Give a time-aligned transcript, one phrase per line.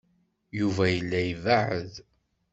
[0.59, 1.93] Yuba yella ibeɛɛed.